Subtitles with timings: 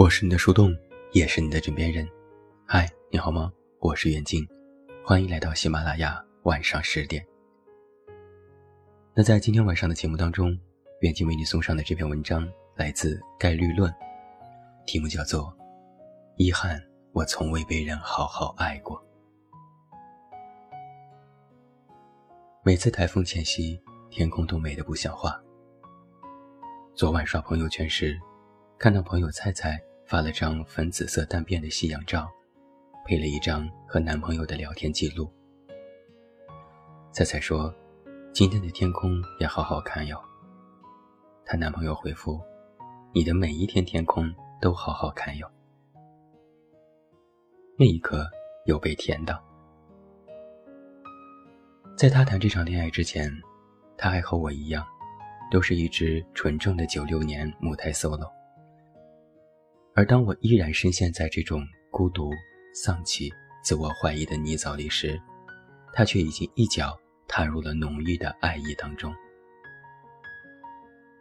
[0.00, 0.74] 我是你的树洞，
[1.12, 2.08] 也是你的枕边人。
[2.66, 3.52] 嗨，你好吗？
[3.80, 4.48] 我是袁静，
[5.04, 7.22] 欢迎来到喜马拉雅晚上十点。
[9.12, 10.58] 那在今天晚上的节目当中，
[11.02, 13.92] 远近为你送上的这篇文章来自《概率论》，
[14.86, 15.42] 题目叫做
[16.38, 18.96] 《遗憾，我从未被人好好爱过》。
[22.64, 23.78] 每次台风前夕，
[24.08, 25.38] 天空都美得不像话。
[26.94, 28.18] 昨晚刷朋友圈时，
[28.78, 29.78] 看到朋友菜菜。
[30.10, 32.28] 发了张粉紫色淡变的夕阳照，
[33.06, 35.32] 配了一张和男朋友的聊天记录。
[37.12, 37.72] 菜菜说
[38.34, 40.20] ：“今天的天空也好好看哟。”
[41.46, 42.40] 她男朋友回复
[43.14, 45.48] ：“你的每一天天空都好好看哟。”
[47.78, 48.28] 那一刻
[48.66, 49.40] 又被甜到。
[51.96, 53.32] 在他谈这场恋爱之前，
[53.96, 54.84] 他还和我一样，
[55.52, 58.28] 都是一只纯正的九六年母胎 solo。
[59.94, 62.30] 而当我依然深陷在这种孤独、
[62.72, 63.30] 丧气、
[63.62, 65.20] 自我怀疑的泥沼里时，
[65.92, 66.96] 他却已经一脚
[67.26, 69.12] 踏入了浓郁的爱意当中。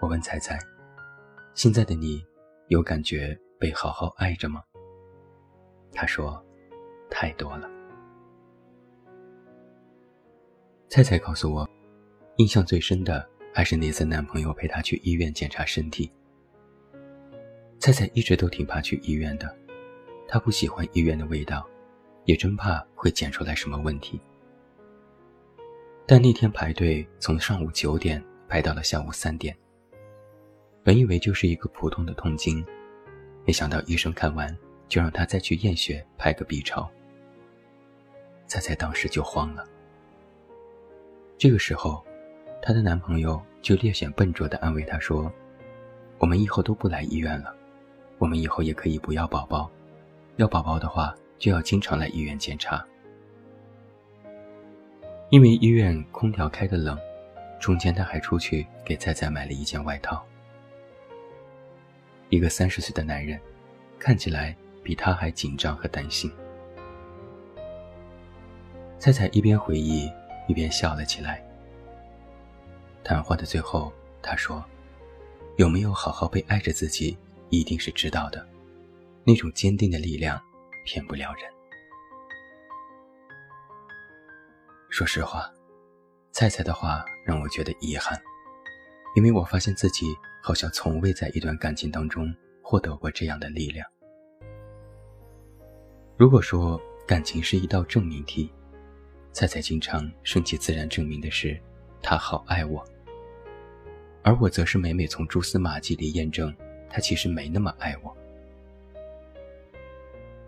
[0.00, 0.58] 我问彩彩
[1.54, 2.22] ：“现在的你，
[2.68, 4.62] 有感觉被好好爱着吗？”
[5.94, 6.44] 他说
[7.08, 7.70] ：“太多了。”
[10.90, 11.68] 菜菜告诉我，
[12.36, 16.12] 印象最深的还是那次男朋友陪她去医院检查身体。
[17.86, 19.48] 菜菜一直都挺怕去医院的，
[20.26, 21.64] 她不喜欢医院的味道，
[22.24, 24.20] 也真怕会检出来什么问题。
[26.04, 29.56] 但那天排队从上午九点排到了下午三点，
[30.82, 32.66] 本以为就是一个普通的痛经，
[33.44, 34.52] 没想到医生看完
[34.88, 36.90] 就让她再去验血拍个 B 超。
[38.48, 39.64] 菜菜当时就慌了。
[41.38, 42.04] 这个时候，
[42.60, 45.32] 她的男朋友就略显笨拙地安慰她说
[46.18, 47.54] ：“我们以后都不来医院了。”
[48.18, 49.70] 我们以后也可以不要宝宝，
[50.36, 52.84] 要宝宝的话就要经常来医院检查。
[55.28, 56.98] 因为医院空调开的冷，
[57.60, 60.24] 中间他还出去给菜菜买了一件外套。
[62.28, 63.38] 一个三十岁的男人，
[63.98, 66.32] 看起来比他还紧张和担心。
[68.98, 70.10] 菜菜一边回忆
[70.48, 71.44] 一边笑了起来。
[73.04, 74.64] 谈话的最后，他说
[75.56, 77.16] ：“有没有好好被爱着自己？”
[77.48, 78.46] 一定是知道的，
[79.24, 80.40] 那种坚定的力量
[80.84, 81.44] 骗不了人。
[84.88, 85.50] 说实话，
[86.32, 88.18] 菜菜的话让我觉得遗憾，
[89.14, 90.06] 因为我发现自己
[90.42, 93.86] 好像从未在一段感情当中获得过这样的力量。
[96.16, 98.50] 如果说感情是一道证明题，
[99.32, 101.60] 菜菜经常顺其自然证明的是
[102.00, 102.82] 他好爱我，
[104.22, 106.54] 而我则是每每从蛛丝马迹里验证。
[106.96, 108.16] 他其实没那么爱我，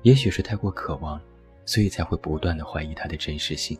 [0.00, 1.20] 也许是太过渴望，
[1.66, 3.78] 所以才会不断的怀疑他的真实性。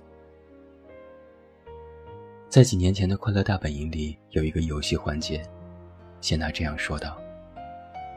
[2.51, 5.43] 在几年前的《快乐大本营》里，有一个游戏环节，
[6.21, 7.19] 谢娜这样说道：“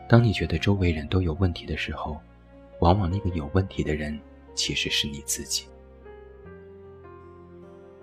[0.10, 2.20] 当你觉得周围人都有问题的时候，
[2.82, 4.20] 往往那个有问题的人
[4.56, 5.66] 其实是你自己。”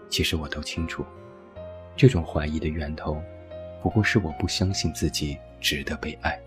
[0.09, 1.05] 其实我都清楚，
[1.95, 3.21] 这种怀疑的源头，
[3.83, 5.37] 不过是我不相信自己。
[5.61, 6.41] 值得被爱。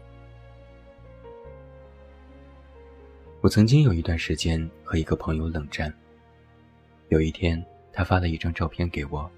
[3.42, 5.94] 我曾经有一段时间和一个朋友冷战。
[7.10, 9.30] 有一天，他发了一张照片给我，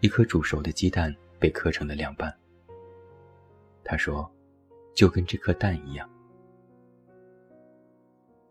[0.00, 2.34] 一颗煮熟的鸡蛋被磕成了两半。
[3.84, 4.30] 他说
[4.94, 6.08] ：“就跟这颗蛋一样。”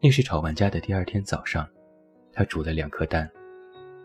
[0.02, 1.70] 那是吵完架的第二天早上，
[2.32, 3.30] 他煮了两颗蛋，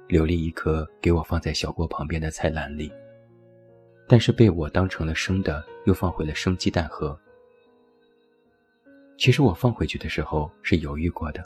[0.09, 2.93] 留了一颗给我放在小锅旁边的菜篮里。
[4.09, 7.19] 但是被我当成了生的，又放回了生鸡蛋盒。
[9.17, 11.43] 其实我放回去的时候是犹豫过的，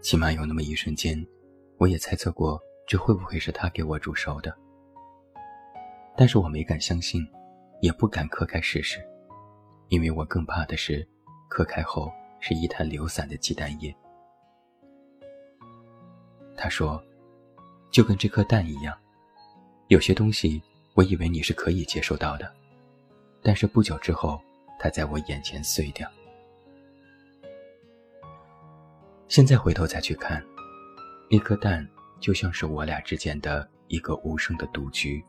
[0.00, 1.26] 起码有那么一瞬间，
[1.78, 4.54] 我也猜测过这会不会是他给我煮熟的。
[6.16, 7.26] 但是我没敢相信，
[7.80, 9.02] 也不敢磕开试试，
[9.88, 11.06] 因为我更怕的是，
[11.48, 13.94] 磕开后是一滩流散的鸡蛋液。
[16.56, 17.02] 他说
[17.90, 18.96] ：“就跟这颗蛋一样，
[19.88, 20.62] 有些东西。”
[20.94, 22.54] 我以为你是可以接受到的，
[23.42, 24.40] 但是不久之后，
[24.78, 26.08] 它在我眼前碎掉。
[29.28, 30.44] 现在回头再去看，
[31.30, 31.86] 那颗蛋
[32.20, 35.24] 就像是我俩之间的一个无声的赌局。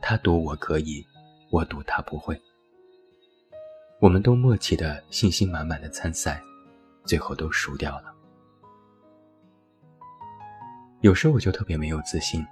[0.00, 1.04] 他赌我可以，
[1.50, 2.40] 我赌他不会。
[4.00, 6.40] 我们都默契的、信心满满的参赛，
[7.04, 8.14] 最后都输掉了。
[11.00, 12.46] 有时我就特别没有自信。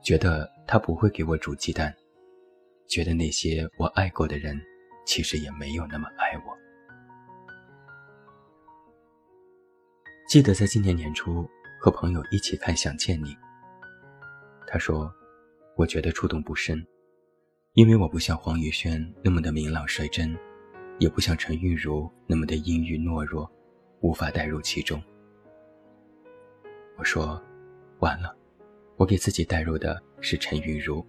[0.00, 1.92] 觉得他不会给我煮鸡蛋，
[2.88, 4.58] 觉得那些我爱过的人，
[5.04, 6.56] 其实也没有那么爱我。
[10.26, 11.46] 记得在今年年初
[11.78, 13.34] 和朋友一起看《想见你》，
[14.66, 15.12] 他说
[15.76, 16.82] ：“我觉得触动不深，
[17.74, 20.34] 因为我不像黄宇轩那么的明朗率真，
[20.98, 23.50] 也不像陈韵如那么的阴郁懦弱，
[24.00, 25.02] 无法带入其中。”
[26.96, 27.42] 我说
[28.00, 28.34] ：“完了，
[28.96, 31.06] 我给自己带入的是陈韵如。”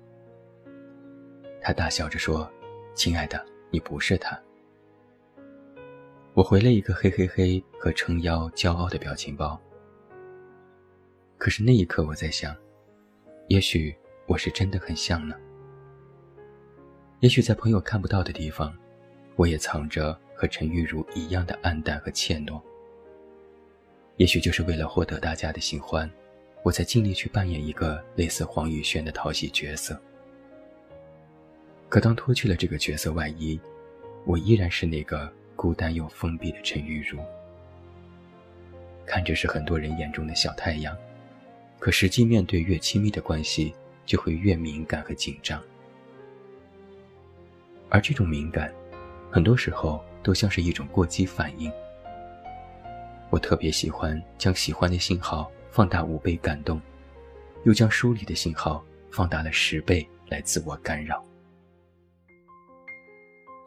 [1.61, 2.49] 他大笑着说
[2.95, 4.39] ：“亲爱的，你不是他。”
[6.33, 9.59] 我回了一个嘿嘿嘿和撑腰骄傲的表情包。
[11.37, 12.55] 可是那一刻，我在想，
[13.47, 13.95] 也许
[14.25, 15.35] 我是真的很像呢。
[17.19, 18.73] 也许在朋友看不到的地方，
[19.35, 22.61] 我也藏着和陈玉茹一样的暗淡和怯懦。
[24.17, 26.09] 也许就是为了获得大家的喜欢，
[26.63, 29.99] 我才尽力去扮演一个类似黄宇轩的讨喜角色。
[31.89, 33.59] 可当脱去了这个角色外衣，
[34.23, 35.29] 我依然是那个。
[35.61, 37.19] 孤单又封闭的陈玉茹，
[39.05, 40.95] 看着是很多人眼中的小太阳，
[41.79, 43.75] 可实际面对越亲密的关系，
[44.05, 45.61] 就会越敏感和紧张。
[47.89, 48.73] 而这种敏感，
[49.29, 51.69] 很多时候都像是一种过激反应。
[53.29, 56.81] 我特别喜欢将喜欢的信号放大五倍感动，
[57.65, 58.81] 又将疏离的信号
[59.11, 61.21] 放大了十倍来自我干扰。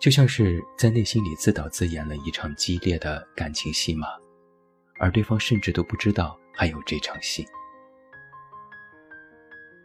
[0.02, 4.08] 就像是在内心里自导自演了一场激烈的感情戏码，
[4.98, 7.46] 而对方甚至都不知道还有这场戏。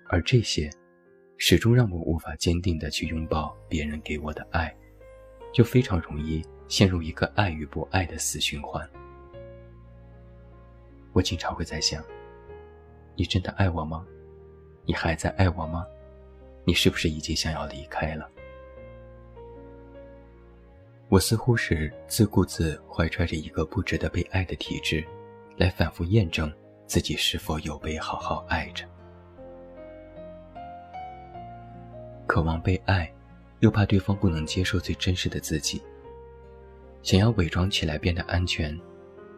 [0.10, 0.72] 而这些，
[1.38, 4.76] 始终让我无法坚定的去拥抱别人给我的爱，
[5.54, 8.90] 就非常容易陷入一个爱与不爱的死循环。
[11.14, 12.04] 我经常会在想：
[13.16, 14.04] 你真的爱我吗？
[14.84, 15.86] 你还在爱我吗？
[16.66, 18.28] 你是不是已经想要离开了？
[21.10, 25.06] 我似乎是自顾自怀揣着一个不值得被爱的体质，
[25.56, 26.52] 来反复验证
[26.86, 28.86] 自己是否有被好好爱着。
[32.26, 33.10] 渴望被爱，
[33.62, 35.82] 又怕对方不能接受最真实的自己。
[37.02, 38.78] 想要伪装起来变得安全，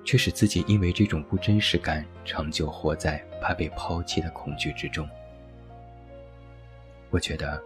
[0.03, 5.07] 却使自己因为这种不真实感长久活在怕被抛弃的恐惧之中。
[7.11, 7.61] 我觉得，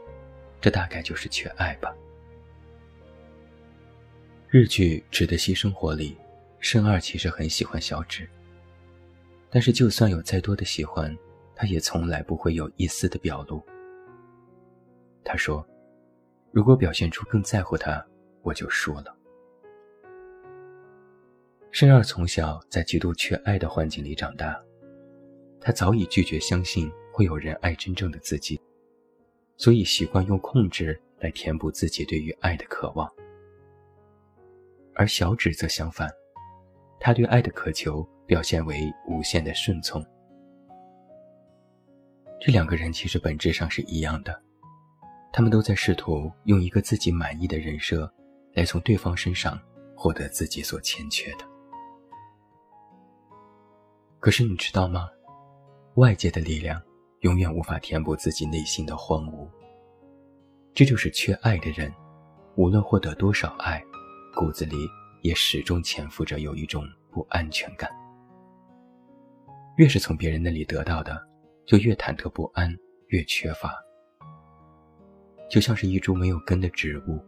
[0.60, 1.96] 这大概就是缺爱吧。
[4.56, 6.16] 日剧《值得牺生活》里，
[6.60, 8.30] 慎二其实很喜欢小指。
[9.50, 11.18] 但是就算有再多的喜欢，
[11.56, 13.60] 他也从来不会有一丝的表露。
[15.24, 15.68] 他说
[16.54, 18.06] ：“如果表现出更在乎他，
[18.44, 19.18] 我就输了。”
[21.74, 24.56] 慎二从小在极度缺爱的环境里长大，
[25.60, 28.62] 他早已拒绝相信会有人爱真正的自己，
[29.58, 33.12] 所以习惯用控制来填补自己对于爱的渴望。
[34.96, 36.10] 而小指则相反，
[37.00, 40.06] 他对爱的渴求表现为无限的顺从。
[42.40, 44.42] 这两个人其实本质上是一样的，
[45.32, 48.12] 他们都在试图用一个自己满意的人设，
[48.54, 49.60] 来从对方身上
[49.96, 51.46] 获得自己所欠缺的。
[54.20, 55.10] 可是你知道吗？
[55.96, 56.82] 外界的力量
[57.22, 59.48] 永远无法填补自己内心的荒芜。
[60.74, 61.94] 这就是缺爱的人，
[62.56, 63.84] 无论获得多少爱。
[64.34, 64.90] 骨子里
[65.22, 67.90] 也始终潜伏着有一种不安全感。
[69.78, 71.20] 越是从别人那里得到的，
[71.66, 72.76] 就越忐忑不安，
[73.08, 73.74] 越缺乏。
[75.50, 77.24] 就像是一株没有根的植物，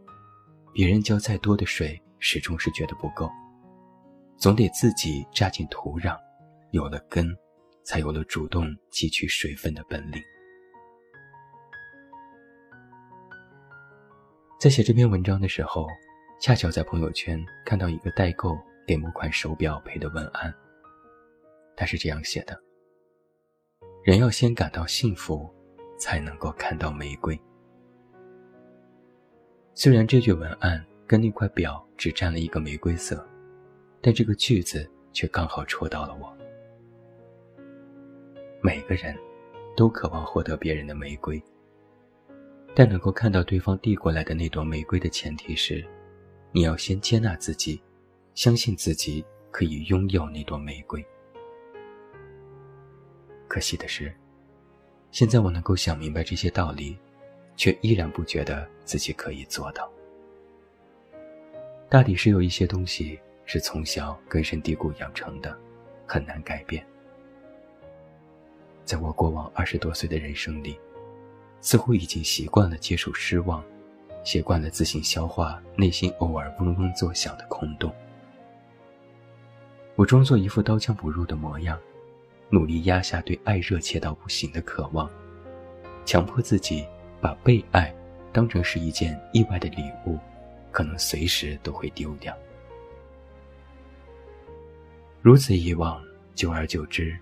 [0.72, 3.30] 别人浇再多的水，始终是觉得不够，
[4.36, 6.16] 总得自己扎进土壤，
[6.72, 7.26] 有了根，
[7.84, 10.20] 才有了主动汲取水分的本领。
[14.60, 15.86] 在写这篇文章的时候。
[16.38, 20.54] 恰巧在朋友圈看到一个代购给某款手表配的文案，
[21.74, 22.56] 他是这样写的
[24.04, 25.50] ：“人要先感到幸福，
[25.98, 27.38] 才能够看到玫瑰。”
[29.74, 33.26] 虽然这句文案跟那块表只占了一个玫瑰色，
[34.02, 36.36] 但这个句子却刚好戳到了我。
[38.62, 39.16] 每个人
[39.74, 41.42] 都渴望获得别人的玫瑰，
[42.74, 45.82] 但能够看到对方递过来的那朵玫瑰的前提是。
[46.52, 47.80] 你要先接纳自己，
[48.34, 51.04] 相信自己可以拥有那朵玫瑰。
[53.48, 54.14] 可惜的是，
[55.10, 56.98] 现在我能够想明白这些道理，
[57.56, 59.90] 却依然不觉得自己可以做到。
[61.88, 65.56] 大抵是有一些东西是从小根深蒂固养成的，
[66.06, 66.84] 很难改变。
[68.84, 70.78] 在我过往二十多岁的人生里，
[71.60, 73.64] 似乎已经习惯了接受失望，
[74.26, 77.94] 习惯了自行消化内心偶尔嗡嗡作响的空洞。
[79.94, 81.78] 我装作一副刀枪不入的模样，
[82.50, 85.08] 努力压下对爱热切到不行的渴望，
[86.04, 86.84] 强迫自己
[87.20, 87.94] 把被爱
[88.32, 90.18] 当成是一件意外的礼物，
[90.72, 92.36] 可能随时都会丢掉。
[95.22, 96.02] 如此以往，
[96.34, 97.16] 久而久之，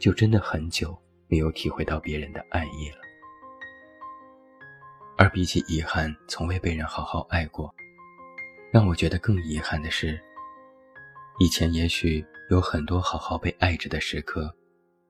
[0.00, 2.99] 就真的很久没有体会到别人的爱意了。
[5.20, 7.70] 而比起遗憾从未被人好好爱过，
[8.70, 10.18] 让我觉得更遗憾的是，
[11.38, 14.50] 以前也许有很多好好被爱着的时刻，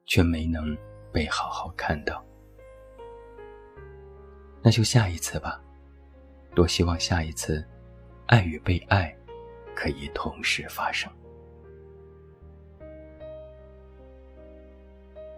[0.07, 0.77] 却没能
[1.13, 2.27] 被好好看到。
[4.61, 5.63] 那就下一次吧，
[6.57, 7.65] 多希望下一次，
[8.27, 9.17] 爱与被爱
[9.77, 11.09] 可以同时发生。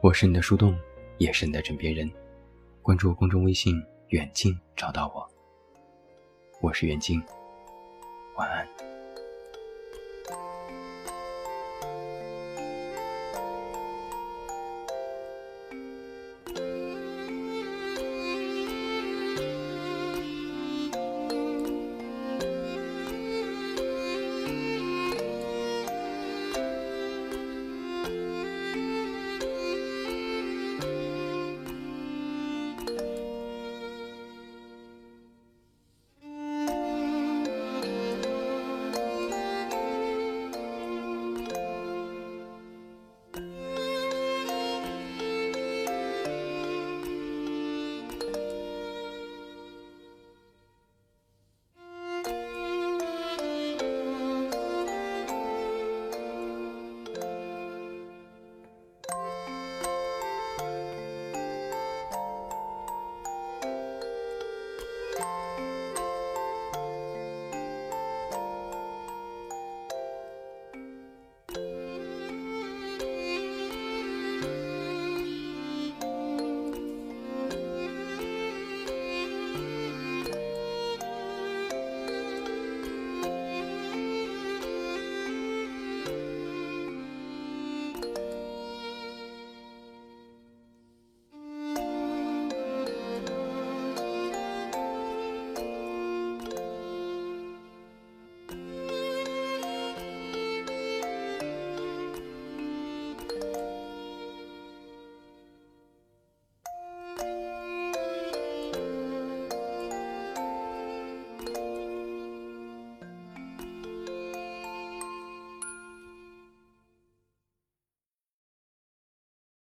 [0.00, 0.74] 我是你的树洞，
[1.18, 2.10] 也是你的枕边人。
[2.80, 3.78] 关注公众微信。
[4.12, 5.26] 远近找到我，
[6.60, 7.18] 我是远近，
[8.36, 8.91] 晚安。